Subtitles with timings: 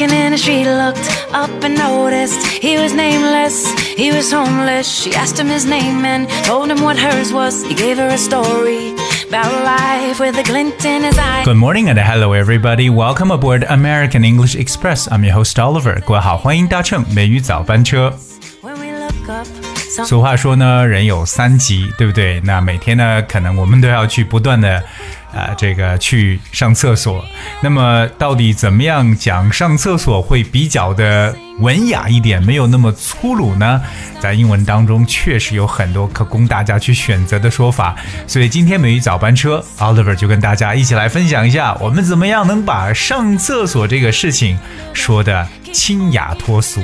[0.00, 4.88] Walking in the street, looked up and noticed he was nameless, he was homeless.
[4.88, 7.62] She asked him his name and told him what hers was.
[7.64, 8.94] He gave her a story
[9.28, 11.44] about life with a glint in his eye.
[11.44, 12.90] Good morning and hello everybody.
[12.90, 15.08] Welcome aboard American English Express.
[15.12, 16.00] I'm your host Oliver.
[16.04, 18.12] 各位好，欢迎搭乘美语早班车。
[20.05, 22.39] 俗话说呢，人有三急，对不对？
[22.41, 24.81] 那每天呢，可能我们都要去不断的，
[25.33, 27.23] 呃，这个去上厕所。
[27.61, 33.81] 那么，到底怎么样讲上厕所会比较的文雅一点，没有那么粗鲁呢？
[34.19, 37.95] 在英文当中，确实有很多可供大家去选择的说法。
[38.25, 44.57] 所以今天美语早班车，Oliver 就跟大家一起来分享一下，我们怎么样能把上厕所这个事情
[44.93, 46.81] 说的清雅脱俗。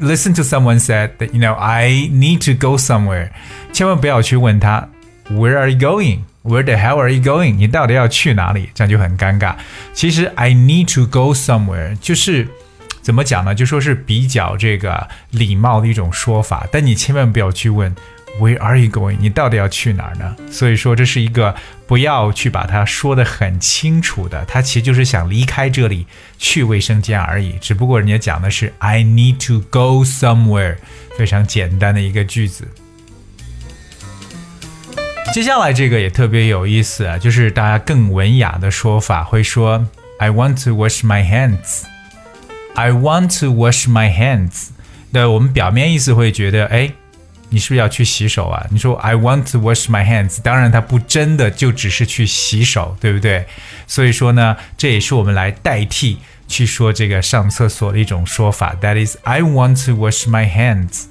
[0.00, 3.30] listen to someone said that you know I need to go somewhere，
[3.72, 4.88] 千万不要去问他
[5.30, 6.20] Where are you going?
[6.42, 7.56] Where the hell are you going?
[7.56, 8.70] 你到底要去哪里？
[8.74, 9.56] 这样就很尴尬。
[9.92, 12.48] 其实 I need to go somewhere 就是。
[13.03, 13.53] 怎么讲呢？
[13.53, 17.93] 就说是比较这个礼貌的一种说法，但你千万不要去问
[18.39, 19.17] Where are you going？
[19.19, 20.35] 你到底要去哪儿呢？
[20.49, 21.53] 所以说这是一个
[21.85, 26.07] 不要去把它说的很清楚的，他其实就是想离开这里
[26.39, 27.53] 去卫生间而已。
[27.61, 30.77] 只不过人家讲的是 I need to go somewhere，
[31.15, 32.67] 非常简单的一个句子。
[35.33, 39.85] 接下来这个也特别有意思啊，就是大家更文雅的说法会说
[40.17, 41.92] I want to wash my hands。
[42.75, 44.69] I want to wash my hands。
[45.11, 46.91] 那我们表面意思会觉得，哎，
[47.49, 48.65] 你是不是要去洗手啊？
[48.71, 53.45] 你说 I want to wash my hands，当然它不真的就只是去洗手，对不对？
[53.85, 56.17] 所以说呢，这也是我们来代替
[56.47, 58.75] 去说这个上厕所的一种说法。
[58.81, 61.03] That is I want to wash my hands。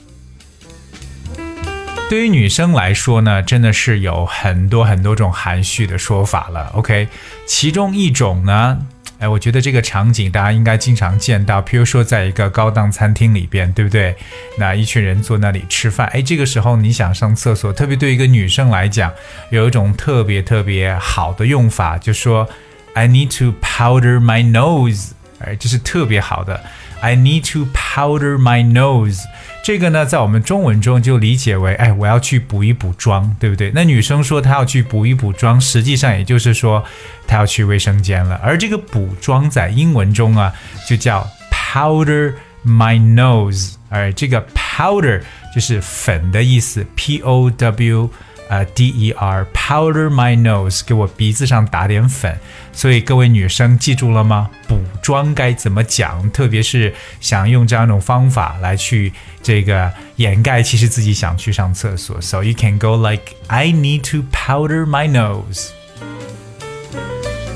[2.10, 6.72] 对于女生来说呢，真的是有很多很多种含蓄的说法了。
[6.74, 7.06] OK，
[7.46, 8.84] 其中一种呢。
[9.22, 14.16] 哎，我觉得这个场景大家应该经常见到，比如说在一个高档餐厅里边，对不对？
[14.58, 19.12] 那一群人坐那里吃饭，哎，这个时候你想上厕所，特别对一个女生来讲，
[19.50, 22.48] 有一种特别特别好的用法，就说
[22.94, 25.10] I need to powder my nose，
[25.46, 26.60] 哎，这是特别好的。
[27.00, 29.22] I need to powder my nose。
[29.64, 33.70] 这个呢，在我们中文中就理解为，哎，我要去补一补妆，对不对？
[33.74, 36.84] 那女生说她要去补一补妆，实际上也就是说
[37.26, 38.40] 她要去卫生间了。
[38.42, 40.52] 而这个补妆在英文中啊，
[40.88, 43.74] 就叫 powder my nose。
[43.88, 45.20] 哎这个 powder
[45.54, 48.10] 就是粉的意思，P O W。
[48.52, 52.38] 呃，D E R powder my nose，给我鼻子上打点粉。
[52.70, 54.50] 所以各位女生记住了吗？
[54.68, 56.30] 补妆该怎么讲？
[56.32, 59.10] 特别是想用这样一种方法来去
[59.42, 62.20] 这个掩盖，其实自己想去上厕所。
[62.20, 65.70] So you can go like I need to powder my nose。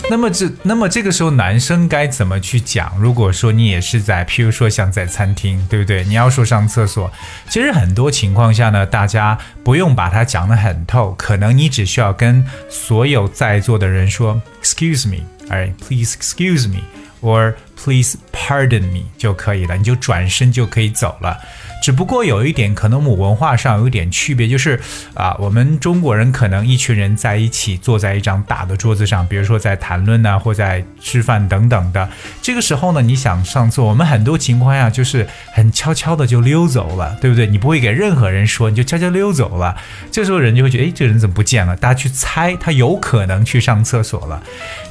[0.09, 2.93] 那么这，那么这个时候男生该怎么去讲？
[2.99, 6.05] 如果说你也是在，譬如说像在餐厅，对不对？
[6.05, 7.11] 你要说上厕所，
[7.49, 21.37] 其实很多情况下呢，大家不用把它讲得很透，可能你只需要跟所有在座的人说，Excuse me，哎，Please excuse me，or Please pardon me 就可以了，你就转身就可以走了。
[21.83, 24.81] 只不过有一点，可能我们文化上有一点区别，就是
[25.15, 32.09] 啊，我们中国人可能一群人在一起坐在一张大的桌子上，比如说在谈论呐、或在吃饭等等的。
[32.43, 37.47] 这个时候呢，你想上厕，我们很多情况下就是很悄悄的就溜走了，对不对？
[37.47, 39.77] 你不会给任何人说，你就悄悄溜走了。
[40.11, 41.77] 这时候人就会觉得，哎，这人怎么不见了？
[41.77, 44.43] 大家去猜他有可能去上厕所了。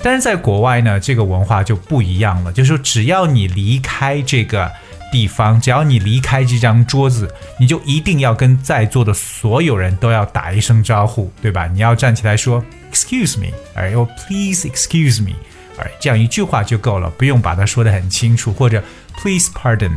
[0.02, 4.72] 但是在国外呢，这个文化就不一样了，就是说只要你离开这个。
[5.16, 11.68] 地方，只要你离开这张桌子，你就一定要跟在座的所有人都要打一声招呼，对吧？
[11.68, 15.32] 你要站起来说 “excuse me”，哎，或 “please excuse me”，
[15.78, 18.84] 哎，这样一句话就够了，不用把它说得很清楚，或者
[19.22, 19.94] “please pardon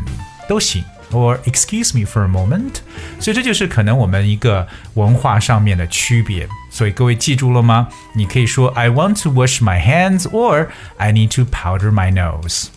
[0.49, 2.75] 都行，or “excuse me for a moment”。
[3.19, 6.49] 所以这就是可能我们一个文化上面的区别。
[6.71, 7.89] 所以各位记住了吗？
[8.15, 12.69] 你可以说 “I want to wash my hands” or “I need to powder my nose”。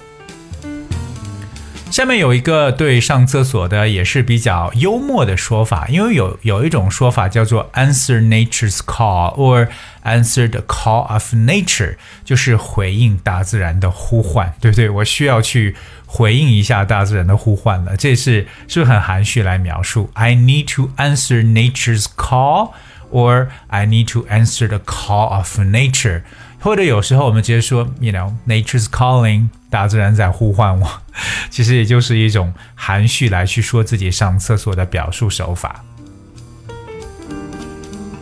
[1.91, 9.67] 下面有一个对上厕所的也是比较幽默的说法，因为有有一种说法叫做 answer nature's call or
[10.05, 14.89] answer the call of nature，就是回应大自然的呼唤，对不对？
[14.89, 22.71] 我需要去回应一下大自然的呼唤了，这是是不是很含蓄来描述？I need to answer nature's call
[23.11, 26.21] or I need to answer the call of nature。
[26.61, 31.00] 或者有时候我们直接说，you know，nature's calling，大自然在呼唤我，
[31.49, 35.83] 其实也就是一种含蓄来去说自己上厕所的表述手法。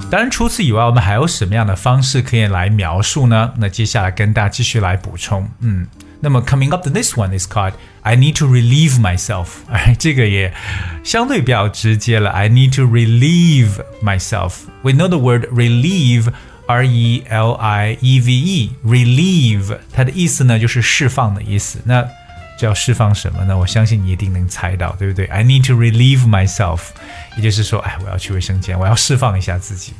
[0.09, 3.53] 当然，除此以外，我们还有什么样的方式可以来描述呢？
[3.57, 5.47] 那接下来跟大家继续来补充。
[5.59, 5.87] 嗯，
[6.19, 9.47] 那么 coming up the next one is called I need to relieve myself。
[9.69, 10.51] 哎，这个也
[11.03, 12.31] 相对比较直接了。
[12.31, 14.53] I need to relieve myself。
[14.81, 16.31] We know the word relieve。
[16.69, 21.79] R E L I E V E，relieve，它的意思呢就是释放的意思。
[21.83, 22.07] 那
[22.59, 23.57] 这要释放什么呢？
[23.57, 26.79] 我相信你一定能猜到，对不对？I need to relieve myself，
[27.37, 29.93] 也就是说，哎，我要去卫生间，我要释放一下自己。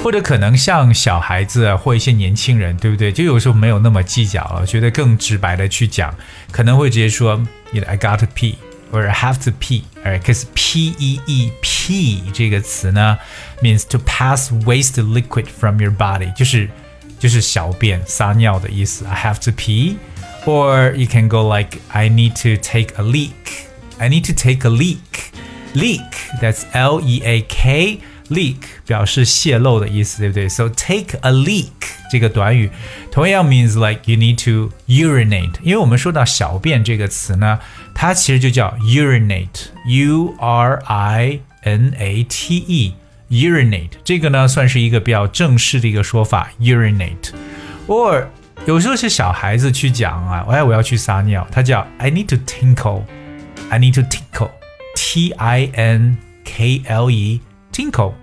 [0.00, 3.10] 或者可能像小孩子或一些年轻人，对不对？
[3.10, 6.14] 就有时候没有那么计较了，觉得更直白的去讲，
[6.52, 7.32] 可能会直接说
[7.72, 8.54] ，You know，I got to pee。
[8.92, 9.82] or have to pee.
[10.04, 13.18] Alright, because P E E P 这个词呢
[13.60, 16.70] ，means to pass waste liquid from your body，就是
[17.18, 19.04] 就是小便撒尿的意思。
[19.06, 19.96] I have to pee,
[20.45, 23.67] or you can go like I need to take a leak.
[23.97, 25.31] I need to take a leak.
[25.73, 26.01] Leak,
[26.41, 27.99] that's L E A K.
[28.29, 30.47] Leak 表示泄漏的意思，对不对？
[30.47, 31.71] So take a leak
[32.11, 32.69] 这个短语
[33.11, 35.53] 同样 means like you need to urinate。
[35.63, 37.59] 因为我们说到小便这个词呢，
[37.95, 48.25] 它其实就叫 urinate，U R I N A T E，urinate 这个呢算是一个比较正式的一个说法，urinate。or
[48.65, 58.13] 有时候是小孩子去讲啊，哎，我要去撒尿，他叫 I need to tinkle，I need to tinkle，T I N K L E。tinkle.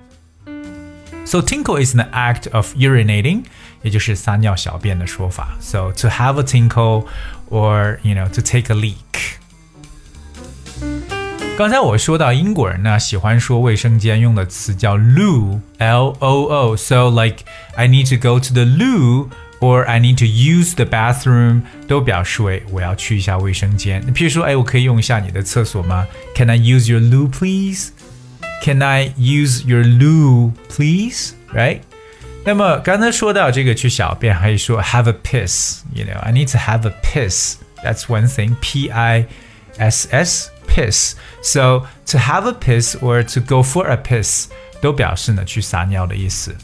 [1.24, 3.44] So tinkle is an act of urinating，
[3.82, 5.56] 也就是撒尿小便的说法。
[5.60, 7.06] So to have a tinkle
[7.50, 8.94] or you know to take a leak。
[11.56, 17.38] 刚才我说到英国人呢喜欢说卫生间用的词叫 loo，L O O。So like
[17.74, 19.28] I need to go to the loo。
[19.60, 24.02] or I need to use the bathroom 都表示为我要去一下卫生间。
[24.14, 26.06] 譬如说，哎，我可以用一下你的厕所吗？
[26.34, 27.88] Can I use your loo, please?
[28.62, 31.32] Can I use your loo, please?
[31.54, 31.80] Right?
[32.44, 35.80] 那么刚才说到这个去小便，还说 have a piss.
[35.92, 37.56] You know, I need to have a piss.
[37.82, 38.56] That's one thing.
[38.60, 39.26] P I
[39.78, 41.14] S S piss.
[41.42, 44.46] So to have a piss or to go for a piss
[44.80, 46.54] 都表示呢去撒尿的意思。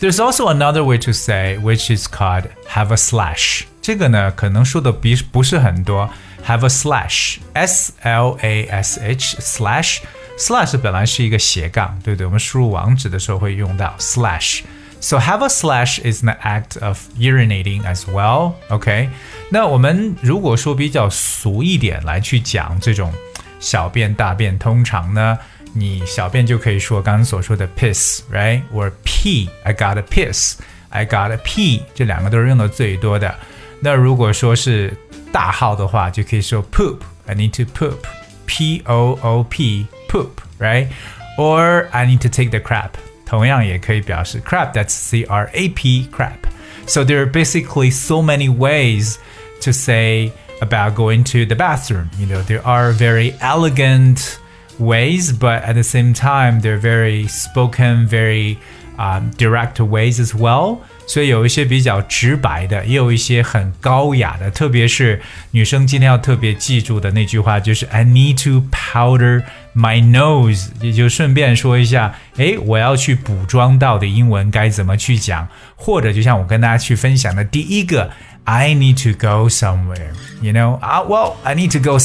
[0.00, 3.62] There's also another way to say, which is called have a slash.
[3.80, 6.10] 这个呢，可能说的比不是很多。
[6.46, 9.98] have a slash, S L A S H slash
[10.36, 12.26] slash 本来是一个斜杠，对不对？
[12.26, 18.54] 我们输入网址的时候会用到 slash。So have a slash is an act of urinating as well.
[18.68, 19.08] OK，
[19.50, 23.12] 那我们如果说比较俗一点来去讲这种
[23.58, 25.38] 小便、大便，通常呢，
[25.74, 33.34] 你小便就可以说刚刚所说的 piss，right？or pee，I got a piss，I got a pee，这两个都是用的最多的。
[33.80, 34.94] 那如果说是
[35.32, 42.90] 大号的话，就可以说 poop，I need to poop，P O O P，poop，right？Or I need to take the crap，
[43.24, 49.16] 同样也可以表示 crap，that's C R A P，crap。So there are basically so many ways
[49.62, 52.10] to say about going to the bathroom.
[52.18, 54.36] You know, there are very elegant
[54.78, 58.56] ways, but at the same time, they're very spoken, very
[58.98, 60.78] um, direct ways as well.
[61.06, 69.42] 所以有一些比较直白的，也有一些很高雅的，特别是女生今天要特别记住的那句话就是 "I need to powder
[69.74, 78.10] my nose"，也就顺便说一下，哎，我要去补妆到的英文该怎么去讲，或者就像我跟大家去分享的第一个
[78.44, 81.98] "I need to go somewhere"，you know 啊，Well I need to go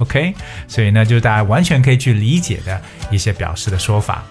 [0.00, 0.34] somewhere，OK，
[0.68, 4.24] 所以呢，就是大家完全可以去理解的一些表示的说法。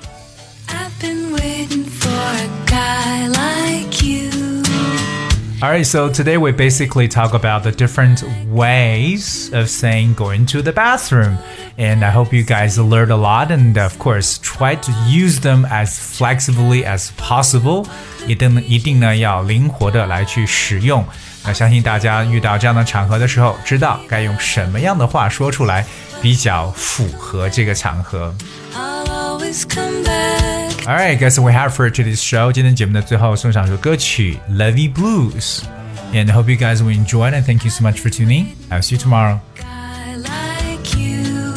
[5.61, 10.71] Alright, so today we basically talk about the different ways of saying going to the
[10.71, 11.37] bathroom.
[11.77, 15.65] And I hope you guys learned a lot and of course try to use them
[15.65, 17.87] as flexibly as possible.
[18.27, 21.03] 一定一定呢要灵活的来去使用。
[21.43, 25.85] 那相信大家遇到这样的场合的时候，知道该用什么样的话说出来
[26.21, 28.33] 比较符合这个场合。
[28.75, 30.87] I'll always come back.
[30.87, 32.51] All right, guys, we have for today's show.
[32.51, 37.33] 今天节目的最后送上首歌曲《Levy Blues》，and I hope you guys will enjoy it.
[37.33, 38.47] And thank you so much for tuning.
[38.69, 39.39] I'll see you tomorrow.
[39.55, 41.53] guy like you.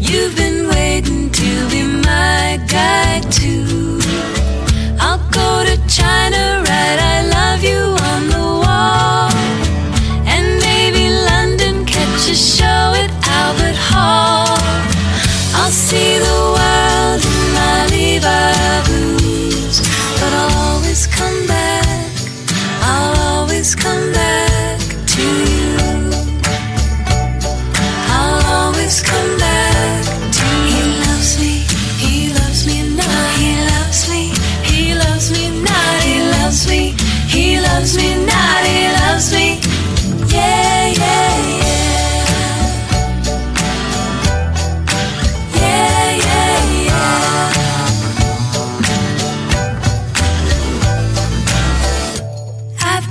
[0.00, 3.95] You've been waiting to be my guy too.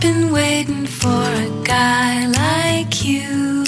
[0.07, 3.65] Been waiting for a guy like you.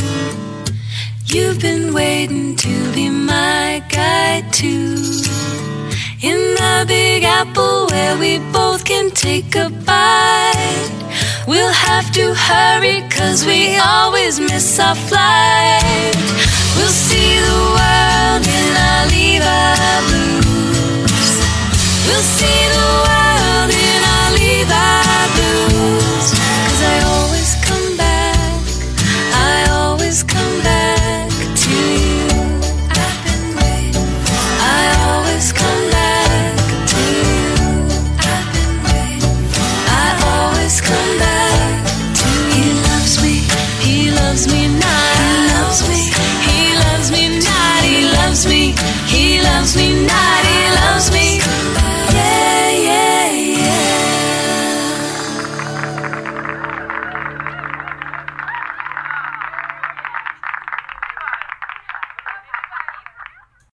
[1.26, 4.95] You've been waiting to be my guy too.
[6.30, 10.99] In the Big Apple where we both can take a bite.
[11.49, 13.61] We'll have to hurry cause we
[13.97, 16.16] always miss our flight.
[16.76, 18.07] We'll see the world